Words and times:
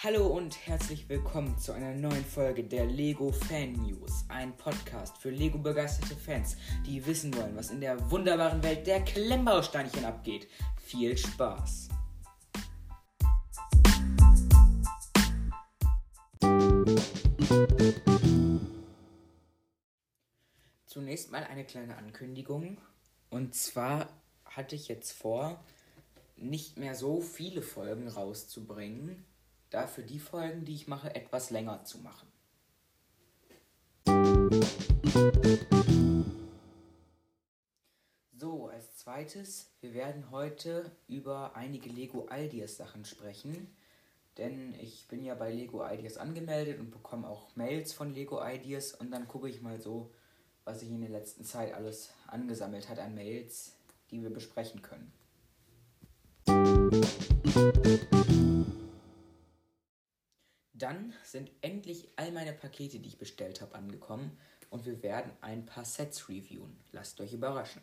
Hallo 0.00 0.28
und 0.28 0.64
herzlich 0.64 1.08
willkommen 1.08 1.58
zu 1.58 1.72
einer 1.72 1.92
neuen 1.92 2.24
Folge 2.24 2.62
der 2.62 2.86
Lego 2.86 3.32
Fan 3.32 3.72
News, 3.72 4.26
ein 4.28 4.56
Podcast 4.56 5.18
für 5.18 5.30
Lego 5.30 5.58
begeisterte 5.58 6.14
Fans, 6.14 6.56
die 6.86 7.04
wissen 7.04 7.34
wollen, 7.34 7.56
was 7.56 7.70
in 7.70 7.80
der 7.80 8.08
wunderbaren 8.08 8.62
Welt 8.62 8.86
der 8.86 9.00
Klemmbausteinchen 9.00 10.04
abgeht. 10.04 10.46
Viel 10.84 11.18
Spaß! 11.18 11.88
Zunächst 20.86 21.32
mal 21.32 21.42
eine 21.42 21.64
kleine 21.64 21.96
Ankündigung. 21.96 22.78
Und 23.30 23.56
zwar 23.56 24.08
hatte 24.44 24.76
ich 24.76 24.86
jetzt 24.86 25.10
vor, 25.10 25.58
nicht 26.36 26.76
mehr 26.76 26.94
so 26.94 27.20
viele 27.20 27.62
Folgen 27.62 28.06
rauszubringen, 28.06 29.24
dafür 29.70 30.04
die 30.04 30.18
Folgen, 30.18 30.64
die 30.64 30.74
ich 30.74 30.88
mache, 30.88 31.14
etwas 31.14 31.50
länger 31.50 31.84
zu 31.84 31.98
machen. 31.98 32.28
So, 38.32 38.68
als 38.68 38.96
zweites, 38.96 39.70
wir 39.80 39.94
werden 39.94 40.30
heute 40.30 40.90
über 41.08 41.56
einige 41.56 41.90
Lego 41.90 42.28
Ideas 42.32 42.76
Sachen 42.76 43.04
sprechen, 43.04 43.74
denn 44.38 44.74
ich 44.80 45.08
bin 45.08 45.24
ja 45.24 45.34
bei 45.34 45.52
Lego 45.52 45.84
Ideas 45.86 46.16
angemeldet 46.16 46.78
und 46.78 46.90
bekomme 46.90 47.28
auch 47.28 47.54
Mails 47.56 47.92
von 47.92 48.14
Lego 48.14 48.40
Ideas 48.42 48.94
und 48.94 49.10
dann 49.10 49.26
gucke 49.26 49.48
ich 49.48 49.60
mal 49.60 49.80
so, 49.80 50.12
was 50.64 50.80
sich 50.80 50.90
in 50.90 51.00
der 51.00 51.10
letzten 51.10 51.44
Zeit 51.44 51.74
alles 51.74 52.10
angesammelt 52.26 52.88
hat 52.88 52.98
an 52.98 53.14
Mails, 53.14 53.72
die 54.10 54.22
wir 54.22 54.30
besprechen 54.30 54.82
können. 54.82 55.12
Dann 60.88 61.12
sind 61.22 61.50
endlich 61.60 62.08
all 62.16 62.32
meine 62.32 62.54
Pakete, 62.54 62.98
die 62.98 63.08
ich 63.10 63.18
bestellt 63.18 63.60
habe, 63.60 63.74
angekommen 63.74 64.38
und 64.70 64.86
wir 64.86 65.02
werden 65.02 65.30
ein 65.42 65.66
paar 65.66 65.84
Sets 65.84 66.30
reviewen. 66.30 66.78
Lasst 66.92 67.20
euch 67.20 67.34
überraschen. 67.34 67.82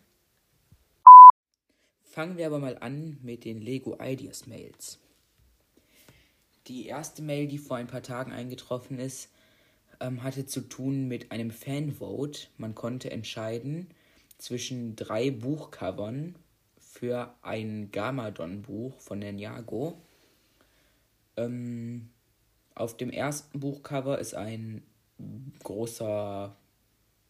Fangen 2.01 2.35
wir 2.35 2.47
aber 2.47 2.57
mal 2.57 2.79
an 2.79 3.19
mit 3.21 3.45
den 3.45 3.61
Lego 3.61 3.95
Ideas 4.01 4.47
Mails. 4.47 4.97
Die 6.65 6.87
erste 6.87 7.21
Mail, 7.21 7.47
die 7.47 7.59
vor 7.59 7.77
ein 7.77 7.85
paar 7.85 8.01
Tagen 8.01 8.31
eingetroffen 8.31 8.97
ist, 8.97 9.29
ähm, 9.99 10.23
hatte 10.23 10.47
zu 10.47 10.61
tun 10.61 11.07
mit 11.07 11.31
einem 11.31 11.51
Fanvote. 11.51 12.47
Man 12.57 12.73
konnte 12.73 13.11
entscheiden 13.11 13.91
zwischen 14.39 14.95
drei 14.95 15.29
Buchcovern 15.29 16.39
für 16.79 17.35
ein 17.43 17.91
Gamadon-Buch 17.91 18.99
von 18.99 19.19
Ninjago. 19.19 20.01
Ähm, 21.37 22.09
auf 22.75 22.97
dem 22.97 23.09
ersten 23.09 23.59
Buchcover 23.59 24.19
ist 24.19 24.35
ein 24.35 24.83
großer, 25.63 26.55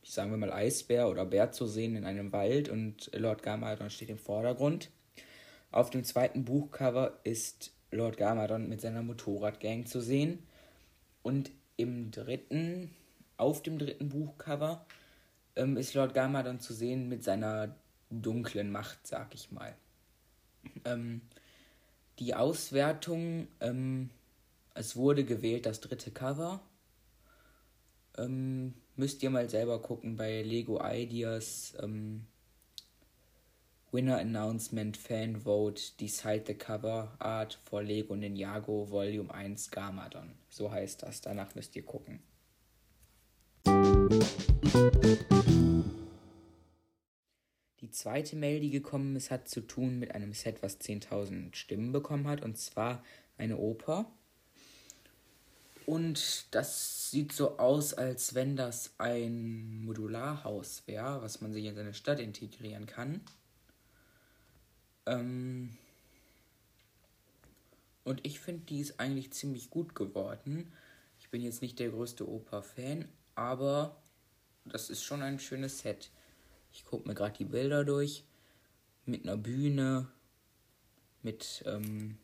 ich 0.01 0.11
sagen 0.11 0.31
wir 0.31 0.37
mal 0.37 0.51
Eisbär 0.51 1.07
oder 1.07 1.25
Bär 1.25 1.51
zu 1.51 1.67
sehen 1.67 1.95
in 1.95 2.05
einem 2.05 2.31
Wald 2.33 2.67
und 2.67 3.11
Lord 3.13 3.43
Gamadon 3.43 3.91
steht 3.91 4.09
im 4.09 4.17
Vordergrund. 4.17 4.89
Auf 5.71 5.91
dem 5.91 6.03
zweiten 6.03 6.45
Buchcover 6.45 7.19
ist 7.23 7.71
Lord 7.91 8.17
Gamadon 8.17 8.67
mit 8.67 8.81
seiner 8.81 9.03
Motorradgang 9.03 9.85
zu 9.85 10.01
sehen 10.01 10.39
und 11.21 11.51
im 11.77 12.11
dritten, 12.11 12.91
auf 13.37 13.61
dem 13.61 13.77
dritten 13.77 14.09
Buchcover 14.09 14.85
ähm, 15.55 15.77
ist 15.77 15.93
Lord 15.93 16.13
Gamadon 16.13 16.59
zu 16.59 16.73
sehen 16.73 17.07
mit 17.07 17.23
seiner 17.23 17.75
dunklen 18.09 18.71
Macht, 18.71 19.05
sag 19.05 19.35
ich 19.35 19.51
mal. 19.51 19.75
Ähm, 20.85 21.21
die 22.19 22.33
Auswertung 22.33 23.47
ähm, 23.59 24.09
es 24.75 24.95
wurde 24.95 25.23
gewählt 25.23 25.65
das 25.65 25.79
dritte 25.79 26.11
Cover. 26.11 26.61
Ähm, 28.17 28.73
müsst 28.95 29.23
ihr 29.23 29.29
mal 29.29 29.49
selber 29.49 29.81
gucken 29.81 30.17
bei 30.17 30.41
Lego 30.41 30.79
Ideas. 30.83 31.73
Ähm, 31.81 32.27
Winner 33.91 34.17
Announcement 34.17 34.97
Fan 34.97 35.45
Vote 35.45 35.81
Decide 36.01 36.43
the 36.45 36.53
Cover 36.53 37.15
Art 37.19 37.57
for 37.63 37.81
Lego 37.81 38.15
Ninjago 38.15 38.89
Volume 38.91 39.33
1 39.33 39.71
Gamadon. 39.71 40.35
So 40.49 40.69
heißt 40.69 41.03
das. 41.03 41.21
Danach 41.21 41.55
müsst 41.55 41.75
ihr 41.77 41.83
gucken. 41.83 42.19
Die 47.79 47.91
zweite 47.91 48.35
Mail, 48.35 48.59
die 48.59 48.71
gekommen 48.71 49.15
ist, 49.15 49.31
hat 49.31 49.47
zu 49.47 49.61
tun 49.61 49.99
mit 49.99 50.13
einem 50.13 50.33
Set, 50.33 50.61
was 50.61 50.81
10.000 50.81 51.55
Stimmen 51.55 51.93
bekommen 51.93 52.27
hat. 52.27 52.43
Und 52.43 52.57
zwar 52.57 53.01
eine 53.37 53.57
Oper. 53.57 54.11
Und 55.85 56.47
das 56.51 57.11
sieht 57.11 57.31
so 57.31 57.59
aus, 57.59 57.93
als 57.93 58.33
wenn 58.33 58.55
das 58.55 58.93
ein 58.97 59.83
Modularhaus 59.85 60.83
wäre, 60.87 61.21
was 61.21 61.41
man 61.41 61.53
sich 61.53 61.65
in 61.65 61.75
seine 61.75 61.93
Stadt 61.93 62.19
integrieren 62.19 62.87
kann. 62.87 63.21
Ähm 65.05 65.77
und 68.03 68.25
ich 68.25 68.39
finde, 68.39 68.65
die 68.65 68.79
ist 68.79 68.99
eigentlich 68.99 69.31
ziemlich 69.31 69.69
gut 69.69 69.95
geworden. 69.95 70.71
Ich 71.19 71.29
bin 71.29 71.41
jetzt 71.41 71.61
nicht 71.61 71.79
der 71.79 71.89
größte 71.89 72.27
Oper-Fan, 72.27 73.07
aber 73.35 73.95
das 74.65 74.89
ist 74.89 75.03
schon 75.03 75.21
ein 75.21 75.39
schönes 75.39 75.79
Set. 75.79 76.09
Ich 76.71 76.85
gucke 76.85 77.07
mir 77.07 77.15
gerade 77.15 77.37
die 77.37 77.45
Bilder 77.45 77.83
durch. 77.83 78.23
Mit 79.05 79.23
einer 79.23 79.37
Bühne, 79.37 80.07
mit 81.21 81.63
ähm, 81.67 82.17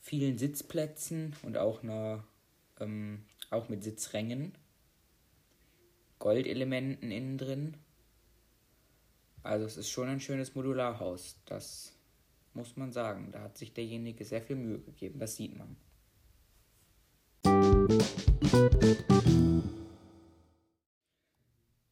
vielen 0.00 0.38
Sitzplätzen 0.38 1.34
und 1.42 1.56
auch 1.56 1.82
einer 1.82 2.24
ähm, 2.80 3.24
auch 3.50 3.68
mit 3.68 3.82
Sitzrängen, 3.82 4.56
Goldelementen 6.18 7.10
innen 7.10 7.38
drin. 7.38 7.76
Also 9.42 9.66
es 9.66 9.76
ist 9.76 9.90
schon 9.90 10.08
ein 10.08 10.20
schönes 10.20 10.54
Modularhaus, 10.54 11.40
das 11.44 11.92
muss 12.54 12.76
man 12.76 12.92
sagen. 12.92 13.30
Da 13.32 13.42
hat 13.42 13.58
sich 13.58 13.74
derjenige 13.74 14.24
sehr 14.24 14.42
viel 14.42 14.56
Mühe 14.56 14.78
gegeben, 14.78 15.18
das 15.18 15.36
sieht 15.36 15.56
man. 15.56 15.76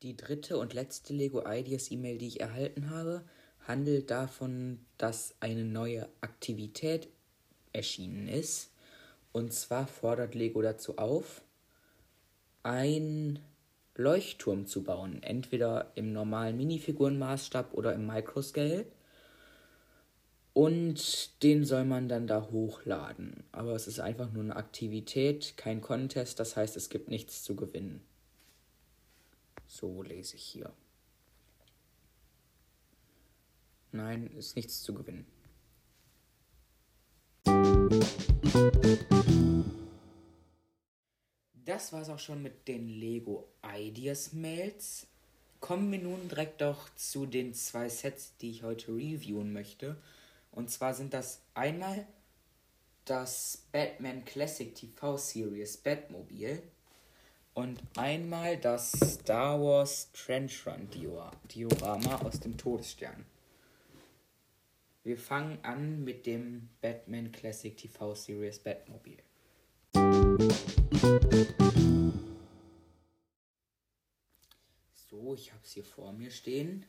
Die 0.03 0.17
dritte 0.17 0.57
und 0.59 0.75
letzte 0.75 1.13
Lego 1.13 1.43
Ideas 1.47 1.91
E-Mail, 1.91 2.19
die 2.19 2.27
ich 2.27 2.41
erhalten 2.41 2.91
habe, 2.91 3.25
handelt 3.67 4.11
davon, 4.11 4.85
dass 4.99 5.35
eine 5.41 5.65
neue 5.65 6.09
Aktivität 6.21 7.09
erschienen 7.73 8.29
ist. 8.29 8.72
Und 9.33 9.53
zwar 9.53 9.87
fordert 9.87 10.35
Lego 10.35 10.61
dazu 10.61 10.99
auf, 10.99 11.43
ein 12.63 13.39
Leuchtturm 13.95 14.67
zu 14.67 14.85
bauen, 14.85 15.23
entweder 15.23 15.93
im 15.95 16.13
normalen 16.13 16.57
Minifigurenmaßstab 16.57 17.75
oder 17.75 17.95
im 17.95 18.07
Microscale. 18.07 18.87
Und 20.55 21.43
den 21.43 21.65
soll 21.65 21.85
man 21.85 22.09
dann 22.09 22.27
da 22.27 22.49
hochladen. 22.51 23.45
Aber 23.53 23.75
es 23.75 23.87
ist 23.87 24.01
einfach 24.01 24.31
nur 24.33 24.43
eine 24.43 24.57
Aktivität, 24.57 25.55
kein 25.57 25.81
Contest, 25.81 26.39
das 26.41 26.57
heißt, 26.57 26.77
es 26.77 26.91
gibt 26.91 27.09
nichts 27.09 27.43
zu 27.43 27.57
gewinnen. 27.57 28.03
So 29.67 30.03
lese 30.03 30.37
ich 30.37 30.43
hier. 30.43 30.71
Nein, 33.93 34.27
ist 34.37 34.57
nichts 34.57 34.83
zu 34.83 34.95
gewinnen. 34.95 35.27
Das 41.65 41.93
war 41.93 42.03
es 42.03 42.09
auch 42.09 42.19
schon 42.19 42.43
mit 42.43 42.67
den 42.67 42.89
Lego 42.89 43.47
Ideas 43.63 44.33
Mails. 44.33 45.07
Kommen 45.61 45.93
wir 45.93 46.01
nun 46.01 46.29
direkt 46.29 46.61
doch 46.61 46.93
zu 46.97 47.25
den 47.25 47.55
zwei 47.55 47.89
Sets, 47.89 48.37
die 48.39 48.51
ich 48.51 48.65
heute 48.65 48.91
reviewen 48.93 49.53
möchte. 49.53 49.97
Und 50.51 50.71
zwar 50.71 50.93
sind 50.93 51.15
das 51.15 51.41
einmal 51.55 52.05
das 53.05 53.63
Batman 53.71 54.25
Classic 54.25 54.75
TV 54.75 55.17
Series 55.17 55.77
Batmobile 55.77 56.63
und 57.55 57.81
einmal 57.97 58.57
das 58.57 58.93
Star 58.93 59.61
Wars 59.61 60.11
Trench 60.13 60.67
Run 60.67 60.89
Diorama 61.55 62.23
aus 62.23 62.41
dem 62.41 62.57
Todesstern. 62.57 63.25
Wir 65.05 65.17
fangen 65.17 65.59
an 65.63 66.03
mit 66.03 66.27
dem 66.27 66.71
Batman 66.81 67.31
Classic 67.31 67.77
TV 67.77 68.17
Series 68.17 68.59
Batmobile. 68.59 69.23
So, 74.95 75.35
ich 75.35 75.53
habe 75.53 75.63
es 75.65 75.73
hier 75.73 75.85
vor 75.85 76.13
mir 76.13 76.31
stehen. 76.31 76.87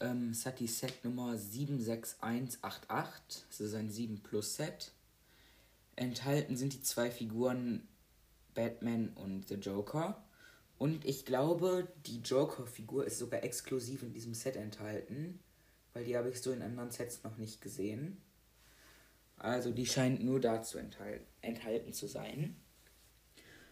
Ähm, 0.00 0.30
es 0.30 0.44
hat 0.44 0.60
die 0.60 0.66
Set 0.66 1.04
Nummer 1.04 1.36
76188. 1.36 3.44
Das 3.48 3.60
ist 3.60 3.74
ein 3.74 3.90
7 3.90 4.22
Plus 4.22 4.56
Set. 4.56 4.92
Enthalten 5.96 6.56
sind 6.56 6.74
die 6.74 6.82
zwei 6.82 7.10
Figuren 7.10 7.88
Batman 8.54 9.08
und 9.14 9.48
The 9.48 9.54
Joker. 9.54 10.22
Und 10.78 11.04
ich 11.04 11.24
glaube, 11.24 11.88
die 12.06 12.20
Joker-Figur 12.20 13.06
ist 13.06 13.18
sogar 13.18 13.42
exklusiv 13.42 14.02
in 14.02 14.12
diesem 14.12 14.34
Set 14.34 14.56
enthalten 14.56 15.40
weil 15.96 16.04
die 16.04 16.14
habe 16.14 16.28
ich 16.28 16.42
so 16.42 16.52
in 16.52 16.60
anderen 16.60 16.90
Sets 16.90 17.24
noch 17.24 17.38
nicht 17.38 17.62
gesehen. 17.62 18.20
Also 19.38 19.70
die 19.70 19.86
scheint 19.86 20.22
nur 20.22 20.40
dazu 20.40 20.76
enthalten, 20.76 21.24
enthalten 21.40 21.94
zu 21.94 22.06
sein. 22.06 22.54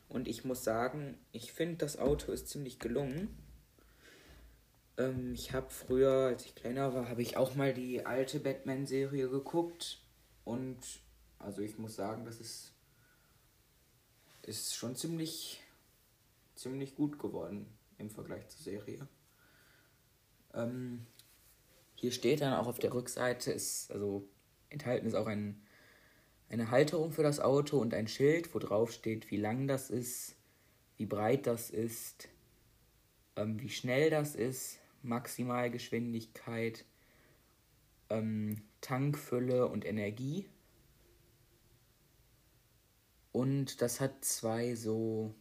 Und 0.09 0.29
ich 0.29 0.45
muss 0.45 0.65
sagen, 0.65 1.19
ich 1.33 1.53
finde 1.53 1.79
das 1.79 1.99
Auto 1.99 2.33
ist 2.33 2.49
ziemlich 2.49 2.79
gelungen. 2.79 3.37
Ähm, 4.97 5.35
ich 5.35 5.53
habe 5.53 5.71
früher, 5.71 6.27
als 6.29 6.45
ich 6.45 6.55
kleiner 6.55 6.95
war, 6.95 7.09
habe 7.09 7.23
ich 7.23 7.37
auch 7.37 7.55
mal 7.55 7.75
die 7.75 8.07
alte 8.07 8.41
Batman-Serie 8.41 9.29
geguckt. 9.29 10.01
Und 10.45 10.79
also 11.39 11.63
ich 11.63 11.79
muss 11.79 11.97
sagen, 11.97 12.25
das 12.25 12.41
ist, 12.41 12.73
ist 14.43 14.77
schon 14.77 14.95
ziemlich, 14.95 15.63
ziemlich 16.55 16.95
gut 16.95 17.19
geworden 17.19 17.67
im 17.99 18.11
Vergleich 18.11 18.49
zur 18.49 18.61
Serie. 18.61 19.09
Ähm, 20.53 21.07
hier 21.95 22.13
steht 22.13 22.41
dann 22.41 22.55
auch 22.55 22.67
auf 22.67 22.79
der 22.79 22.93
Rückseite, 22.93 23.53
ist, 23.53 23.91
also 23.91 24.29
enthalten 24.69 25.07
ist 25.07 25.15
auch 25.15 25.27
ein, 25.27 25.63
eine 26.55 26.71
Halterung 26.71 27.11
für 27.11 27.25
das 27.25 27.41
Auto 27.41 27.79
und 27.79 27.93
ein 27.95 28.07
Schild, 28.07 28.55
wo 28.55 28.61
drauf 28.61 28.93
steht, 28.93 29.31
wie 29.33 29.37
lang 29.37 29.67
das 29.67 29.91
ist, 29.91 30.37
wie 30.97 31.05
breit 31.05 31.49
das 31.49 31.69
ist, 31.69 32.29
ähm, 33.35 33.61
wie 33.61 33.69
schnell 33.69 34.09
das 34.09 34.37
ist, 34.37 34.79
Maximalgeschwindigkeit, 35.03 36.85
ähm, 38.09 38.63
Tankfülle 38.81 39.67
und 39.67 39.85
Energie. 39.85 40.49
Und 43.33 43.83
das 43.83 44.01
hat 44.01 44.25
zwei 44.25 44.77
so, 44.77 45.35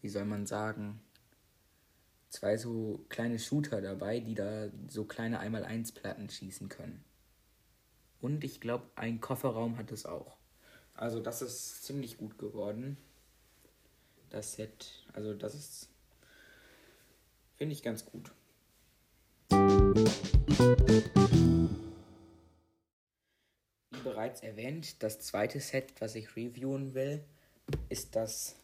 wie 0.00 0.08
soll 0.08 0.24
man 0.24 0.44
sagen, 0.46 1.00
zwei 2.30 2.56
so 2.56 3.04
kleine 3.08 3.38
Shooter 3.38 3.80
dabei, 3.80 4.18
die 4.18 4.34
da 4.34 4.70
so 4.88 5.04
kleine 5.04 5.40
1x1 5.40 5.94
Platten 5.94 6.28
schießen 6.28 6.68
können. 6.68 7.04
Und 8.20 8.44
ich 8.44 8.60
glaube, 8.60 8.84
ein 8.96 9.20
Kofferraum 9.20 9.78
hat 9.78 9.92
es 9.92 10.06
auch. 10.06 10.36
Also 10.94 11.20
das 11.20 11.40
ist 11.40 11.84
ziemlich 11.84 12.18
gut 12.18 12.38
geworden. 12.38 12.96
Das 14.28 14.52
Set, 14.52 15.04
also 15.12 15.34
das 15.34 15.54
ist, 15.54 15.88
finde 17.56 17.74
ich 17.74 17.82
ganz 17.82 18.04
gut. 18.04 18.30
Wie 23.90 23.98
bereits 24.04 24.42
erwähnt, 24.42 25.02
das 25.02 25.20
zweite 25.20 25.60
Set, 25.60 25.94
was 26.00 26.14
ich 26.14 26.36
reviewen 26.36 26.94
will, 26.94 27.24
ist 27.88 28.14
das 28.14 28.56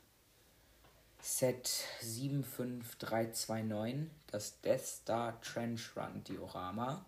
Set 1.21 1.67
75329, 2.01 4.11
das 4.29 4.61
Death 4.61 4.85
Star 4.85 5.41
Trench 5.41 5.97
Run 5.97 6.23
Diorama. 6.25 7.07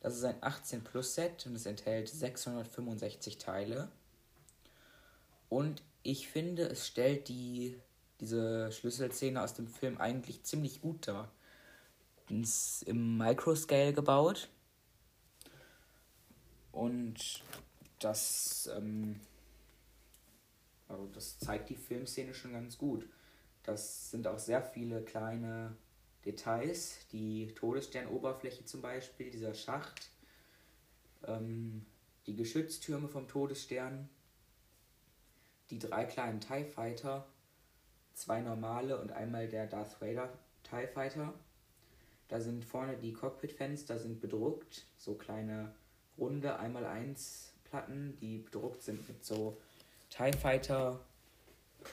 Das 0.00 0.16
ist 0.16 0.24
ein 0.24 0.36
18 0.40 0.82
Plus 0.82 1.14
Set 1.14 1.46
und 1.46 1.54
es 1.54 1.66
enthält 1.66 2.08
665 2.08 3.36
Teile. 3.38 3.90
Und 5.48 5.82
ich 6.02 6.28
finde, 6.28 6.62
es 6.68 6.86
stellt 6.86 7.28
die, 7.28 7.78
diese 8.20 8.72
Schlüsselszene 8.72 9.42
aus 9.42 9.54
dem 9.54 9.68
Film 9.68 9.98
eigentlich 9.98 10.42
ziemlich 10.42 10.80
gut 10.80 11.06
dar. 11.06 11.30
Es 12.30 12.80
ist 12.80 12.82
im 12.84 13.18
Microscale 13.18 13.92
gebaut. 13.92 14.48
Und 16.72 17.42
das, 17.98 18.70
ähm, 18.74 19.20
also 20.88 21.06
das 21.08 21.38
zeigt 21.38 21.68
die 21.68 21.76
Filmszene 21.76 22.32
schon 22.32 22.52
ganz 22.52 22.78
gut. 22.78 23.06
Das 23.64 24.10
sind 24.10 24.26
auch 24.26 24.38
sehr 24.38 24.62
viele 24.62 25.02
kleine 25.02 25.76
Details. 26.24 27.06
Die 27.12 27.52
Todessternoberfläche 27.54 28.64
zum 28.64 28.82
Beispiel, 28.82 29.30
dieser 29.30 29.54
Schacht, 29.54 30.10
ähm, 31.26 31.86
die 32.26 32.36
Geschütztürme 32.36 33.08
vom 33.08 33.28
Todesstern, 33.28 34.08
die 35.70 35.78
drei 35.78 36.04
kleinen 36.04 36.40
TIE 36.40 36.64
Fighter, 36.64 37.26
zwei 38.14 38.40
normale 38.40 39.00
und 39.00 39.12
einmal 39.12 39.48
der 39.48 39.66
Darth 39.66 40.00
Vader 40.00 40.32
TIE 40.62 40.86
Fighter. 40.86 41.32
Da 42.28 42.40
sind 42.40 42.64
vorne 42.64 42.96
die 42.96 43.12
Cockpitfenster 43.12 43.98
sind 43.98 44.20
bedruckt, 44.20 44.86
so 44.96 45.14
kleine 45.14 45.74
runde 46.16 46.60
1x1 46.60 47.48
Platten, 47.64 48.16
die 48.20 48.38
bedruckt 48.38 48.82
sind 48.82 49.08
mit 49.08 49.24
so 49.24 49.56
TIE 50.10 50.32
Fighter 50.32 51.00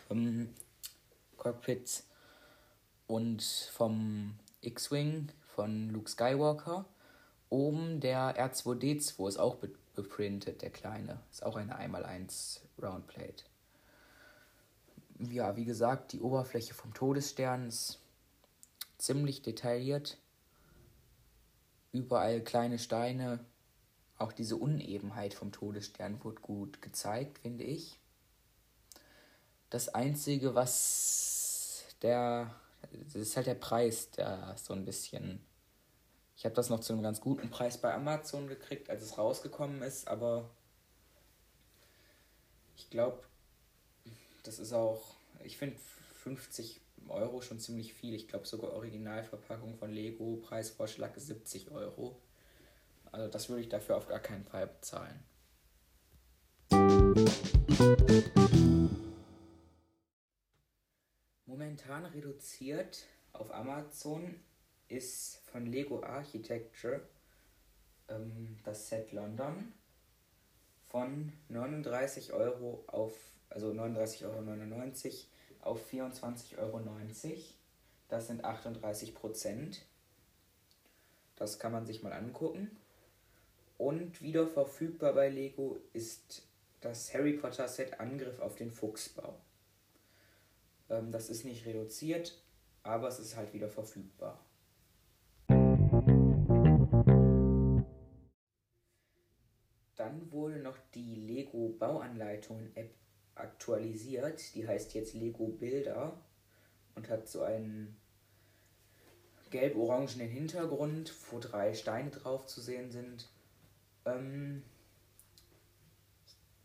ähm, 0.10 0.54
Cockpits 1.38 2.04
und 3.08 3.42
vom 3.44 4.36
X-Wing 4.62 5.32
von 5.56 5.90
Luke 5.90 6.10
Skywalker. 6.10 6.86
Oben 7.50 8.02
der 8.02 8.38
R2D2 8.38 9.28
ist 9.28 9.38
auch 9.38 9.58
beprintet, 9.96 10.62
der 10.62 10.70
kleine. 10.70 11.20
Ist 11.32 11.44
auch 11.44 11.56
eine 11.56 11.80
1x1 11.80 12.60
Roundplate. 12.82 13.46
Ja, 15.20 15.56
wie 15.56 15.66
gesagt, 15.66 16.12
die 16.12 16.22
Oberfläche 16.22 16.74
vom 16.74 16.94
Todesstern 16.94 17.70
ist 17.70 18.00
ziemlich 18.98 19.42
detailliert. 19.42 20.18
Überall 21.92 22.42
kleine 22.42 22.78
Steine. 22.78 23.40
Auch 24.18 24.34
diese 24.34 24.58
Unebenheit 24.58 25.34
vom 25.34 25.52
Todesstern 25.52 26.24
wird 26.24 26.42
gut 26.42 26.82
gezeigt, 26.82 27.40
finde 27.40 27.64
ich. 27.64 28.00
Das 29.70 29.90
Einzige, 29.90 30.56
was 30.56 31.86
der 32.02 32.56
das 33.06 33.16
ist 33.16 33.36
halt 33.36 33.48
der 33.48 33.56
Preis, 33.56 34.12
der 34.12 34.56
so 34.58 34.74
ein 34.74 34.86
bisschen. 34.86 35.46
Ich 36.36 36.46
habe 36.46 36.56
das 36.56 36.70
noch 36.70 36.80
zu 36.80 36.94
einem 36.94 37.02
ganz 37.02 37.20
guten 37.20 37.50
Preis 37.50 37.80
bei 37.80 37.94
Amazon 37.94 38.48
gekriegt, 38.48 38.90
als 38.90 39.02
es 39.02 39.18
rausgekommen 39.18 39.82
ist, 39.82 40.08
aber 40.08 40.50
ich 42.76 42.90
glaube, 42.90 43.24
das 44.44 44.60
ist 44.60 44.72
auch. 44.74 45.16
Ich 45.44 45.58
finde 45.58 45.78
50 46.24 46.82
Euro 47.10 47.42
schon 47.42 47.60
ziemlich 47.60 47.94
viel. 47.94 48.14
Ich 48.14 48.28
glaube 48.28 48.46
sogar 48.46 48.74
Originalverpackung 48.74 49.76
von 49.76 49.92
Lego, 49.92 50.38
Preisvorschlag 50.38 51.16
ist 51.18 51.28
70 51.28 51.72
Euro. 51.72 52.20
Also 53.12 53.28
das 53.28 53.50
würde 53.50 53.62
ich 53.62 53.70
dafür 53.70 53.98
auf 53.98 54.08
gar 54.08 54.20
keinen 54.20 54.46
Fall 54.46 54.68
bezahlen. 54.68 55.24
Momentan 61.48 62.06
reduziert 62.06 63.06
auf 63.32 63.54
Amazon 63.54 64.36
ist 64.90 65.38
von 65.46 65.66
Lego 65.66 66.04
Architecture 66.04 67.00
ähm, 68.10 68.58
das 68.66 68.90
Set 68.90 69.14
London 69.14 69.72
von 70.90 71.32
39 71.48 72.34
Euro 72.34 72.84
auf, 72.88 73.16
also 73.50 73.72
39,99 73.72 74.26
Euro 74.26 75.72
auf 75.72 75.90
24,90 75.90 76.58
Euro. 76.58 76.82
Das 78.10 78.28
sind 78.28 78.44
38 78.44 79.16
Prozent. 79.16 79.86
Das 81.38 81.60
kann 81.60 81.72
man 81.72 81.86
sich 81.86 82.04
mal 82.04 82.12
angucken. 82.12 82.76
Und 83.78 84.22
wieder 84.22 84.48
verfügbar 84.48 85.14
bei 85.14 85.30
Lego 85.30 85.78
ist 85.94 86.44
das 86.82 87.14
Harry 87.14 87.34
Potter 87.34 87.70
Set 87.70 88.02
Angriff 88.02 88.40
auf 88.40 88.56
den 88.56 88.72
Fuchsbau. 88.72 89.40
Ähm, 90.90 91.12
das 91.12 91.30
ist 91.30 91.46
nicht 91.46 91.66
reduziert, 91.66 92.42
aber 92.84 93.08
es 93.08 93.20
ist 93.20 93.36
halt 93.36 93.54
wieder 93.54 93.70
verfügbar. 93.70 94.44
Dann 99.96 100.32
wurde 100.32 100.60
noch 100.60 100.78
die 100.94 101.16
Lego 101.16 101.70
Bauanleitungen 101.70 102.76
App 102.76 102.94
aktualisiert. 103.36 104.54
Die 104.56 104.68
heißt 104.68 104.94
jetzt 104.94 105.14
Lego 105.14 105.48
Bilder 105.48 106.20
und 106.96 107.10
hat 107.10 107.28
so 107.28 107.42
einen 107.42 107.98
gelb-orangenen 109.50 110.28
Hintergrund, 110.28 111.14
wo 111.32 111.40
drei 111.40 111.74
Steine 111.74 112.10
drauf 112.10 112.46
zu 112.46 112.62
sehen 112.62 112.92
sind. 112.92 113.30
Ähm, 114.06 114.64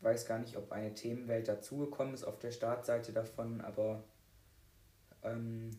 weiß 0.03 0.25
gar 0.25 0.39
nicht, 0.39 0.57
ob 0.57 0.71
eine 0.71 0.93
Themenwelt 0.93 1.47
dazugekommen 1.47 2.13
ist 2.13 2.23
auf 2.23 2.39
der 2.39 2.51
Startseite 2.51 3.13
davon, 3.13 3.61
aber 3.61 4.03
ähm, 5.23 5.71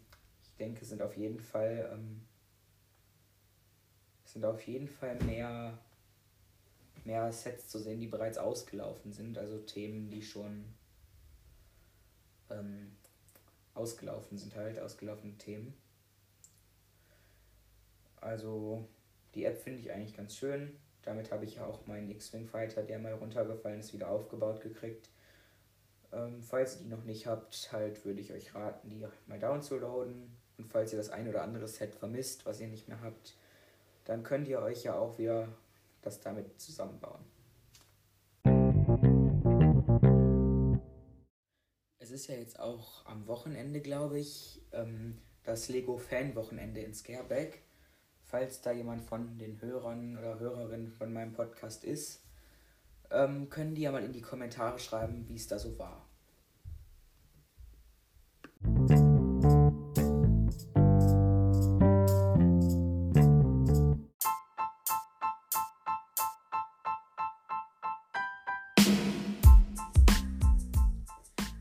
ich 0.42 0.54
denke, 0.56 0.84
sind 0.84 1.02
auf 1.02 1.16
jeden 1.16 1.40
Fall 1.40 1.90
ähm, 1.92 2.22
sind 4.24 4.44
auf 4.44 4.62
jeden 4.66 4.88
Fall 4.88 5.16
mehr 5.24 5.78
mehr 7.04 7.30
Sets 7.32 7.68
zu 7.68 7.78
sehen, 7.78 8.00
die 8.00 8.06
bereits 8.06 8.38
ausgelaufen 8.38 9.12
sind, 9.12 9.36
also 9.36 9.58
Themen, 9.58 10.10
die 10.10 10.22
schon 10.22 10.64
ähm, 12.50 12.92
ausgelaufen 13.74 14.38
sind, 14.38 14.56
halt 14.56 14.78
ausgelaufene 14.78 15.36
Themen. 15.36 15.74
Also 18.20 18.88
die 19.34 19.44
App 19.44 19.58
finde 19.58 19.80
ich 19.80 19.92
eigentlich 19.92 20.16
ganz 20.16 20.34
schön. 20.36 20.76
Damit 21.04 21.30
habe 21.30 21.44
ich 21.44 21.56
ja 21.56 21.66
auch 21.66 21.86
meinen 21.86 22.10
X-Wing 22.10 22.46
Fighter, 22.46 22.82
der 22.82 22.98
mal 22.98 23.12
runtergefallen 23.12 23.80
ist, 23.80 23.92
wieder 23.92 24.08
aufgebaut 24.08 24.60
gekriegt. 24.62 25.10
Ähm, 26.12 26.42
falls 26.42 26.76
ihr 26.76 26.84
die 26.84 26.88
noch 26.88 27.04
nicht 27.04 27.26
habt, 27.26 27.72
halt 27.72 28.04
würde 28.04 28.20
ich 28.20 28.32
euch 28.32 28.54
raten, 28.54 28.88
die 28.88 29.06
mal 29.26 29.38
downzuladen. 29.38 30.34
Und 30.56 30.68
falls 30.68 30.92
ihr 30.92 30.98
das 30.98 31.10
ein 31.10 31.28
oder 31.28 31.42
andere 31.42 31.68
Set 31.68 31.94
vermisst, 31.94 32.46
was 32.46 32.60
ihr 32.60 32.68
nicht 32.68 32.88
mehr 32.88 33.00
habt, 33.02 33.34
dann 34.04 34.22
könnt 34.22 34.48
ihr 34.48 34.60
euch 34.60 34.84
ja 34.84 34.96
auch 34.96 35.18
wieder 35.18 35.48
das 36.02 36.20
damit 36.20 36.60
zusammenbauen. 36.60 37.24
Es 41.98 42.10
ist 42.10 42.28
ja 42.28 42.36
jetzt 42.36 42.60
auch 42.60 43.04
am 43.06 43.26
Wochenende, 43.26 43.80
glaube 43.80 44.20
ich, 44.20 44.62
ähm, 44.72 45.18
das 45.42 45.68
Lego 45.68 45.98
Fan 45.98 46.34
Wochenende 46.36 46.80
in 46.80 46.94
Scareback. 46.94 47.62
Falls 48.34 48.60
da 48.62 48.72
jemand 48.72 49.00
von 49.00 49.38
den 49.38 49.60
Hörern 49.60 50.18
oder 50.18 50.40
Hörerinnen 50.40 50.90
von 50.90 51.12
meinem 51.12 51.32
Podcast 51.34 51.84
ist, 51.84 52.20
ähm, 53.12 53.48
können 53.48 53.76
die 53.76 53.82
ja 53.82 53.92
mal 53.92 54.02
in 54.02 54.12
die 54.12 54.22
Kommentare 54.22 54.76
schreiben, 54.80 55.24
wie 55.28 55.36
es 55.36 55.46
da 55.46 55.56
so 55.56 55.78
war. 55.78 56.04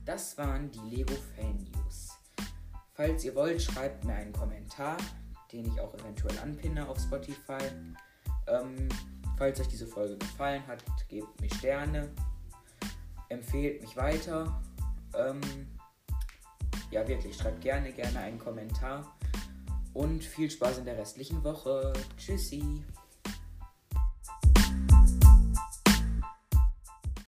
Das 0.06 0.36
waren 0.40 0.72
die 0.72 0.96
Lego 0.96 1.14
Fan 1.36 1.68
News. 1.72 2.18
Falls 2.94 3.24
ihr 3.26 3.36
wollt, 3.36 3.62
schreibt 3.62 4.06
mir 4.06 4.16
einen 4.16 4.34
Kommentar, 4.34 4.98
den 5.54 5.66
ich 5.66 5.80
auch 5.80 5.94
eventuell 5.94 6.38
anpinne 6.40 6.88
auf 6.88 7.00
Spotify. 7.00 7.64
Ähm, 8.48 8.90
falls 9.38 9.60
euch 9.62 9.68
diese 9.68 9.88
Folge 9.88 10.18
gefallen 10.18 10.66
hat, 10.68 10.84
gebt 11.08 11.40
mir 11.40 11.50
Sterne, 11.54 12.10
empfehlt 13.30 13.82
mich 13.82 13.96
weiter. 13.96 14.62
Ähm, 15.16 15.42
ja, 16.92 17.08
wirklich, 17.08 17.36
schreibt 17.38 17.62
gerne, 17.62 17.94
gerne 17.94 18.20
einen 18.20 18.40
Kommentar 18.40 19.16
und 19.94 20.24
viel 20.24 20.50
Spaß 20.50 20.80
in 20.80 20.86
der 20.86 20.98
restlichen 20.98 21.44
Woche. 21.44 21.94
Tschüssi. 22.18 22.84